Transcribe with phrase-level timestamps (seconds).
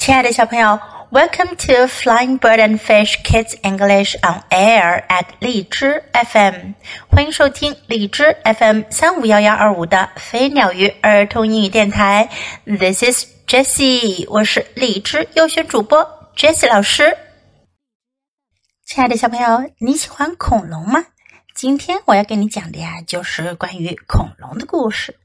[0.00, 0.80] 亲爱的小朋友
[1.10, 6.72] ，Welcome to Flying Bird and Fish Kids English on Air at 荔枝 FM，
[7.10, 12.30] 欢迎收听荔枝 FM 三五幺幺二五的飞鸟鱼儿童英语电台。
[12.64, 17.18] This is Jessie，我是荔枝优选主播 Jessie 老师。
[18.86, 21.04] 亲爱的小朋友，你喜欢恐龙吗？
[21.54, 25.18] 今天我要给你讲的呀，就是关于恐龙的故事。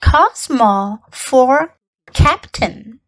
[0.00, 1.68] Cosmo for
[2.12, 2.98] Captain。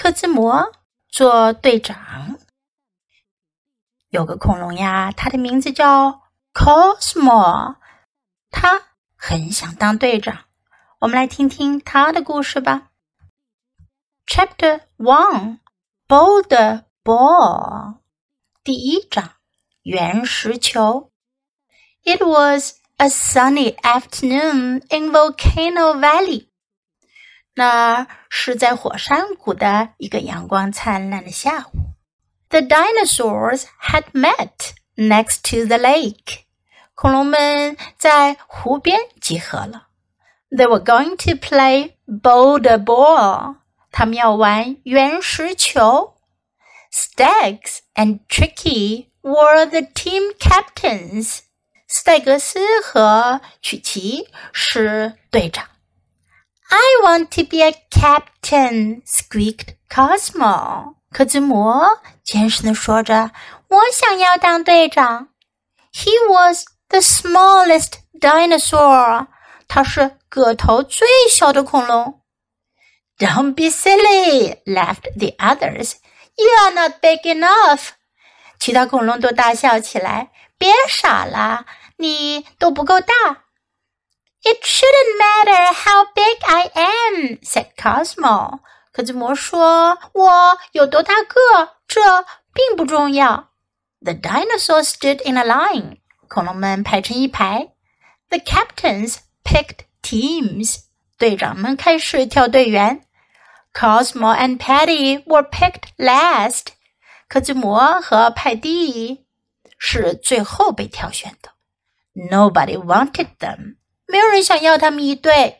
[0.00, 0.70] 科兹摩
[1.08, 2.38] 做队长。
[4.10, 6.22] 有个恐龙呀，它的名字叫
[6.54, 7.74] Cosmo，
[8.48, 8.80] 它
[9.16, 10.44] 很想当队长。
[11.00, 12.90] 我们来听听它的故事吧。
[14.24, 15.58] Chapter One:
[16.06, 17.96] Boulder Ball，
[18.62, 19.32] 第一章，
[19.82, 21.10] 圆石球。
[22.04, 26.47] It was a sunny afternoon in Volcano Valley.
[27.58, 31.96] 那是在火山谷的一个阳光灿烂的下午。
[32.50, 36.44] The dinosaurs had met next to the lake.
[36.94, 39.88] 恐龙们在湖边集合了。
[40.50, 43.56] They were going to play boulder ball.
[43.90, 46.14] 他们要玩圆石球。
[46.92, 51.40] Stags and Tricky were the team captains.
[51.88, 55.66] 斯戴格斯和曲奇是队长。
[56.69, 60.95] I want to be a captain, squeaked Cosmo.
[61.11, 63.31] 科兹摩坚实的说着：“
[63.67, 65.29] 我想要当队长。”
[65.93, 69.27] He was the smallest dinosaur.
[69.67, 72.21] 他是个头最小的恐龙。
[73.19, 75.93] Don't be silly, laughed the others.
[76.35, 77.89] You are not big enough.
[78.59, 80.31] 其他恐龙都大笑起来。
[80.57, 81.65] 别傻了，
[81.97, 83.13] 你都不够大。
[84.43, 88.59] it shouldn't matter how big I am," said Cosmo.
[88.91, 93.49] 科兹摩说：“我有多大个，这并不重要。”
[94.03, 95.97] The dinosaurs stood in a line.
[96.27, 97.69] 恐龙们排成一排。
[98.29, 100.81] The captains picked teams.
[101.17, 103.05] 队长们开始挑队员。
[103.73, 106.67] Cosmo and Patty were picked last.
[107.27, 109.25] 科兹摩和派蒂
[109.79, 111.51] 是最后被挑选的。
[112.13, 113.76] Nobody wanted them.
[114.10, 115.58] 没有人想要他们一对。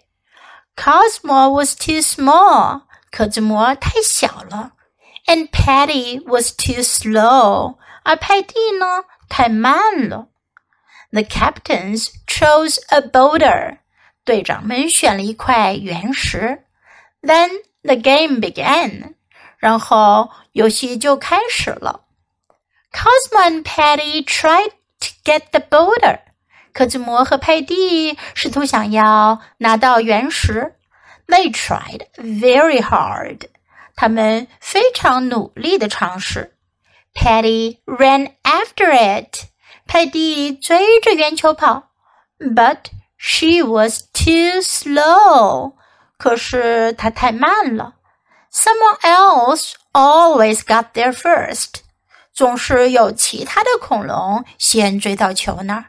[0.74, 4.72] Cosmo was too small，可志摩太小了
[5.26, 10.28] ，and Patty was too slow，而派蒂呢太慢了。
[11.10, 13.78] The captains chose a boulder，
[14.24, 16.64] 队长们选了一块圆石。
[17.22, 17.50] Then
[17.82, 19.14] the game began，
[19.58, 22.04] 然后游戏就开始了。
[22.92, 24.70] Cosmo and Patty tried
[25.00, 26.20] to get the boulder。
[26.78, 30.76] 科兹摩和佩蒂试图想要拿到圆石。
[31.26, 33.48] They tried very hard.
[33.96, 36.54] 他们非常努力的尝试。
[37.12, 39.46] Patty ran after it.
[39.88, 41.88] 佩蒂追着圆球跑
[42.38, 42.84] ，but
[43.16, 45.72] she was too slow.
[46.16, 47.94] 可是她太慢了。
[48.52, 51.80] Someone else always got there first.
[52.32, 55.86] 总是有其他的恐龙先追到球那儿。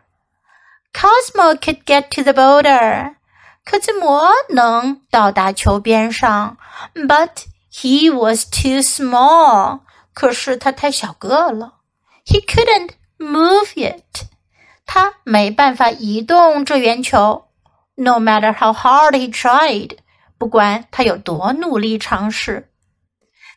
[0.92, 3.16] Cosmo could get to the boulder.
[3.64, 6.56] 科兹摩能到达球边上，
[6.94, 9.80] but he was too small.
[10.12, 11.78] 可是他太小个了，
[12.24, 14.26] he couldn't move it.
[14.86, 17.48] 他没办法移动这圆球。
[17.96, 19.98] No matter how hard he tried，
[20.36, 22.70] 不管他有多努力尝试。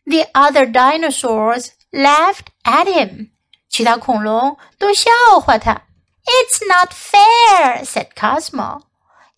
[0.06, 3.32] The other dinosaurs laughed at him.
[3.68, 5.12] 其他恐龙都笑
[5.42, 5.82] 话他。
[6.26, 8.82] it's not fair, said Cosmo.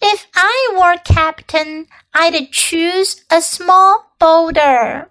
[0.01, 5.09] If I were captain, I'd choose a small boulder,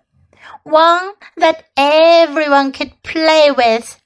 [0.65, 3.97] one that everyone could play with.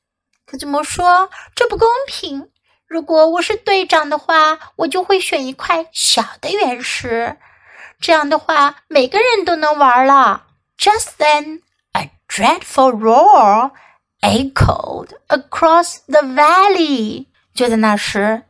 [0.44, 1.30] 可怎么说？
[1.54, 2.50] 这不公平。
[2.86, 7.38] 如果我是队长的话，我就会选一块小的原石，
[8.00, 10.46] 这样的话每个人都能玩了。
[10.76, 11.62] Just then,
[11.92, 13.70] a dreadful roar
[14.20, 17.26] echoed across the valley.
[17.57, 18.43] 就在那时，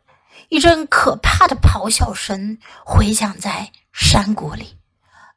[0.49, 4.77] 一阵可怕的咆哮声回响在山谷里。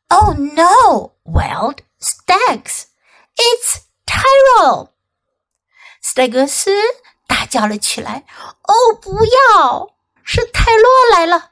[0.08, 2.86] Oh no, wild Stegs!
[3.36, 4.88] It's Tyro!
[6.02, 6.72] 斯泰格斯
[7.28, 8.24] 大叫了起来
[8.66, 9.90] ：“哦，不要！
[10.24, 11.50] 是泰洛来了。”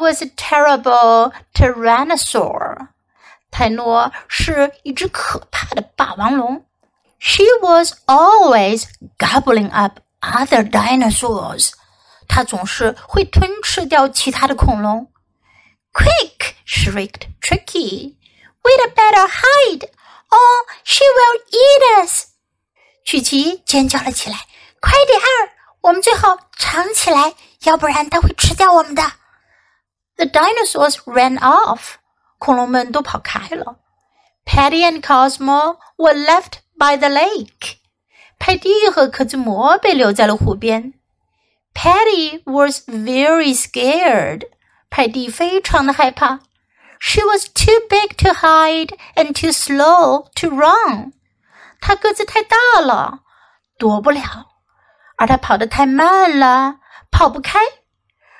[0.00, 2.88] Was a terrible tyrannosaur.
[3.50, 6.64] 泰诺是一只可怕的霸王龙。
[7.18, 8.84] She was always
[9.18, 11.71] gobbling up other dinosaurs，
[12.27, 15.11] 它总是会吞吃掉其他的恐龙。
[15.93, 16.53] Quick!
[16.65, 18.15] shrieked Tricky.
[18.63, 19.89] We'd better hide hide!
[20.29, 22.27] or she will eat us.
[23.03, 25.51] 曲奇尖叫了起来：“快点儿，
[25.81, 29.01] 我们最好藏起来，要不然它会吃掉我们的。”
[30.17, 31.95] The dinosaurs ran off.
[32.37, 33.79] 恐龙们都跑开了。
[34.45, 37.77] Patty and Cosmo were left by the lake.
[38.37, 40.93] 派蒂和科兹摩被留在了湖边。
[41.73, 44.43] Patty was very scared.
[44.89, 46.39] 派蒂非常的害怕。
[46.99, 51.13] she was too big to hide and too slow to run.
[51.79, 53.19] 她个子太大了，
[53.77, 54.47] 躲不了，
[55.17, 56.79] 而她跑得太慢了，
[57.09, 57.59] 跑不开。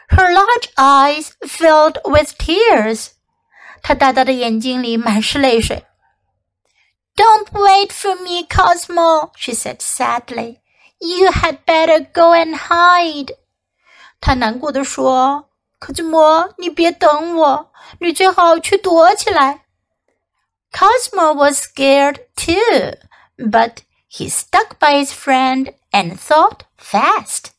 [0.10, 3.12] Her large eyes filled with tears.
[3.82, 5.86] 她大大的眼睛里满是泪水。
[7.16, 10.62] Don't wait for me, Cosmo, she said sadly.
[11.02, 13.36] You had better go and hide.
[14.22, 19.66] 她难过的说：“可兹摩，你别等我，你最好去躲起来。
[20.72, 22.98] Cosmo was scared too,
[23.38, 23.78] but
[24.12, 27.52] he stuck by his friend and thought fast.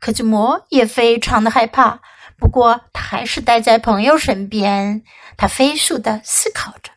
[0.00, 2.00] 科兹摩也非常的害怕，
[2.38, 5.04] 不过他还是待在朋友身边。
[5.36, 6.90] 他飞速的思考着。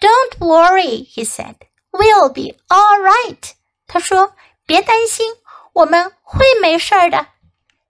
[0.00, 1.56] Don't worry, he said.
[1.90, 3.52] We'll be all right.
[3.86, 5.26] 他说：“别担心，
[5.72, 7.28] 我们会没事儿的。”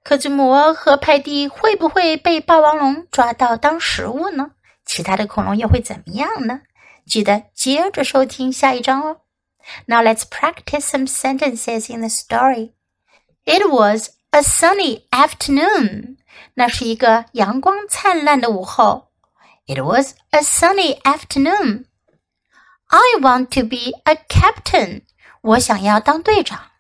[0.05, 4.53] 科兹摩和派蒂会不会被霸王龙抓到当食物呢？
[4.85, 6.61] 其他的恐龙又会怎么样呢？
[7.07, 9.23] 记得接着收听下一章哦。
[9.87, 12.73] Now let's practice some sentences in the story.
[13.45, 16.19] It was a sunny afternoon.
[16.55, 19.09] 那是一个阳光灿烂的午后。
[19.67, 21.87] It was a sunny afternoon.
[22.91, 25.03] I want to be a captain.
[25.41, 26.71] 我想要当队长。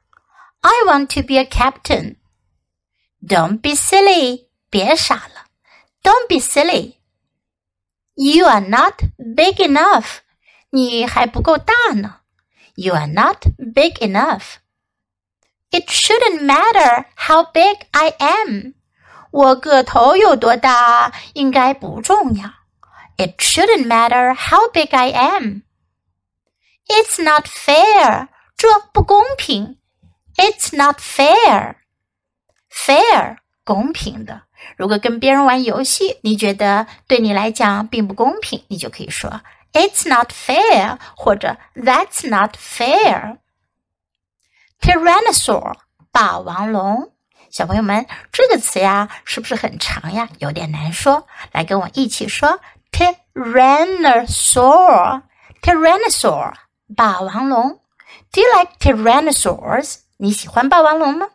[0.60, 2.16] I want to be a captain.
[3.20, 5.46] Don't be silly，别傻了。
[6.02, 6.94] Don't be silly.
[8.14, 10.18] You are not big enough.
[10.70, 12.20] 你还不够大呢。
[12.74, 14.56] You are not big enough.
[15.70, 18.74] It shouldn't matter how big I am.
[19.30, 22.50] 我个头有多大应该不重要。
[23.16, 25.62] It shouldn't matter how big I am.
[26.90, 28.28] It's not fair.
[28.56, 29.78] 这不公平。
[30.36, 31.74] It's not fair
[32.70, 34.42] fair 公平的。
[34.76, 39.40] 如果跟别人玩游戏，你觉得对你来讲并不公平，你就可以说
[39.72, 43.38] "It's not fair" 或者 "That's not fair."
[44.80, 45.74] Tyrannosaur
[46.12, 47.12] 霸王龙，
[47.50, 50.28] 小朋友们，这个词呀，是不是很长呀？
[50.38, 51.26] 有点难说。
[51.52, 52.60] 来跟我一起说
[52.92, 55.22] Tyrannosaur。
[56.90, 57.80] Tyrannosaur 霸王龙。
[58.32, 60.00] Do you like tyrannosaurs？
[60.18, 61.30] 你喜欢霸王龙吗？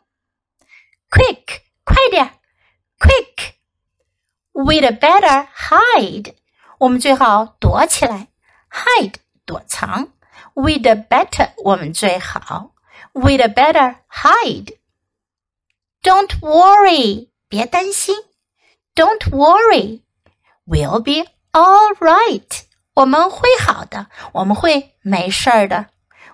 [1.10, 2.39] Quick，快点！
[2.98, 6.36] Quick。We'd better hide。
[6.80, 8.30] 我们最好躲起来。
[8.72, 10.13] Hide，躲藏。
[10.54, 12.72] We'd better，我们最好。
[13.13, 18.16] We'd better hide。Don't worry，别担心。
[18.95, 22.63] Don't worry。We'll be all right。
[22.95, 25.89] 我们会好的，我们会没事儿的。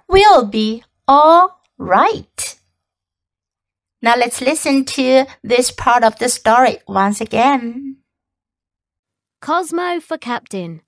[0.08, 7.98] We'll be all right。now let's listen to this part of the story once again.
[9.42, 10.82] Cosmo for Captain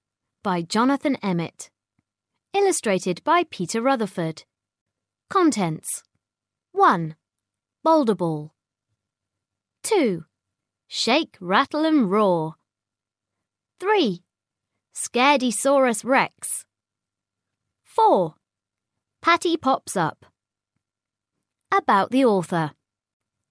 [0.44, 1.70] by Jonathan Emmett.
[2.54, 4.44] Illustrated by Peter Rutherford.
[5.30, 6.04] Contents
[6.72, 7.16] 1.
[7.84, 8.54] Boulder Ball.
[9.84, 10.26] 2.
[10.88, 12.56] Shake, rattle and roar.
[13.80, 14.23] 3.
[14.97, 16.67] Scaredisaurus Rex.
[17.83, 18.35] 4.
[19.21, 20.25] Patty pops up.
[21.77, 22.71] About the author.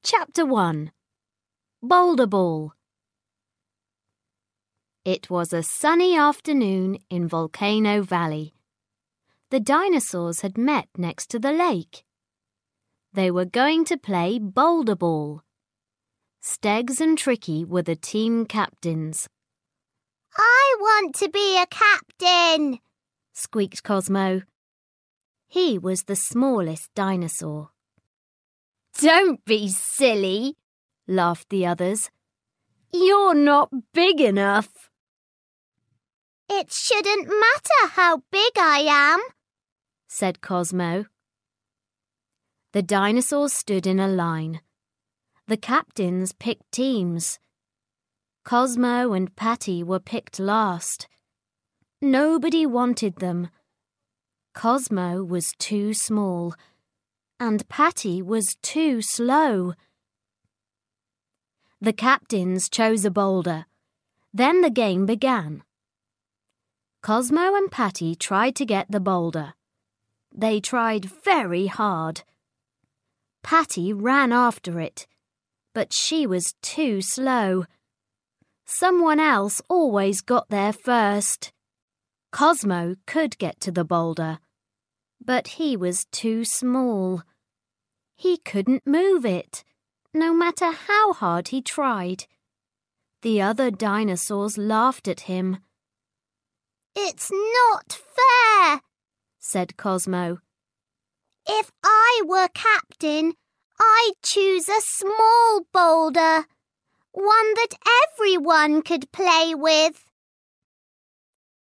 [0.06, 0.94] Chapter 1
[1.82, 2.74] Boulder Ball
[5.04, 8.54] It was a sunny afternoon in Volcano Valley.
[9.50, 12.06] The dinosaurs had met next to the lake.
[13.12, 15.42] They were going to play Boulder Ball.
[16.40, 19.28] Stegs and Tricky were the team captains.
[20.38, 22.80] I want to be a captain,
[23.34, 24.42] squeaked Cosmo.
[25.48, 27.70] He was the smallest dinosaur.
[29.00, 30.56] Don't be silly,
[31.08, 32.10] laughed the others.
[32.92, 34.70] You're not big enough.
[36.50, 39.20] It shouldn't matter how big I am,
[40.08, 41.06] said Cosmo.
[42.74, 44.62] The dinosaurs stood in a line.
[45.48, 47.40] The captains picked teams.
[48.44, 51.08] Cosmo and Patty were picked last.
[52.02, 53.50] Nobody wanted them.
[54.54, 56.54] Cosmo was too small
[57.40, 59.74] and Patty was too slow.
[61.82, 63.66] The captains chose a boulder.
[64.34, 65.64] Then the game began.
[67.02, 69.56] Cosmo and Patty tried to get the boulder.
[70.34, 72.24] They tried very hard.
[73.44, 75.06] Patty ran after it,
[75.74, 77.66] but she was too slow.
[78.75, 81.53] Someone else always got there first.
[82.32, 84.39] Cosmo could get to the boulder,
[85.24, 87.22] but he was too small.
[88.15, 89.63] He couldn't move it,
[90.12, 92.25] no matter how hard he tried.
[93.22, 95.60] The other dinosaurs laughed at him.
[96.96, 98.82] It's not fair,
[99.38, 100.39] said Cosmo.
[101.48, 103.34] If I were captain,
[103.80, 106.48] I'd choose a small boulder,
[107.13, 110.05] one that everyone could play with.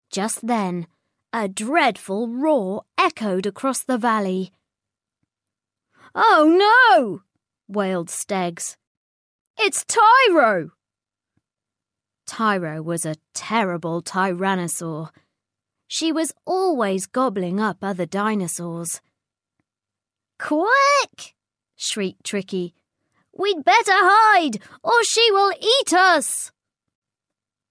[0.09, 0.87] Just then,
[1.33, 4.51] a dreadful roar echoed across the valley.
[6.15, 6.45] Oh
[6.97, 7.21] no!
[7.67, 8.75] wailed Stegs.
[9.57, 10.71] It's Tyro!
[12.25, 15.09] Tyro was a terrible tyrannosaur.
[15.87, 19.01] She was always gobbling up other dinosaurs.
[20.39, 21.35] Quick!
[21.75, 22.73] shrieked Tricky.
[23.37, 26.51] We'd better hide, or she will eat us!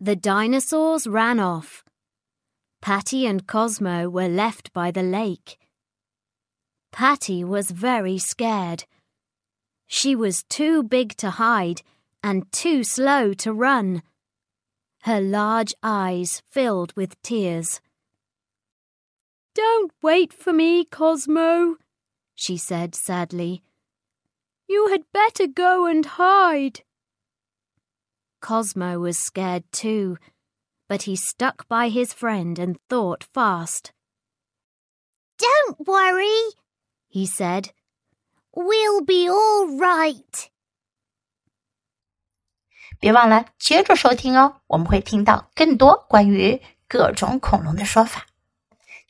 [0.01, 1.85] The dinosaurs ran off.
[2.81, 5.59] Patty and Cosmo were left by the lake.
[6.93, 8.85] Patty was very scared.
[9.87, 11.83] She was too big to hide
[12.23, 14.03] and too slow to run.
[15.03, 17.81] Her large eyes filled with tears.
[19.55, 21.77] Don't wait for me, Cosmo,
[22.35, 23.63] she said sadly.
[24.70, 26.82] You had better go and hide.
[28.42, 30.18] Cosmo was scared too,
[30.88, 33.92] but he stuck by his friend and thought fast.
[35.38, 36.54] Don't worry,
[37.08, 37.72] he said.
[38.56, 40.50] We'll be all right.
[43.00, 48.26] 别忘了接着收听哦，我们会听到更多关于各种恐龙的说法。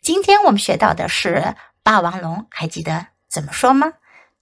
[0.01, 3.93] 今天我们学到的是霸王龙，还记得怎么说吗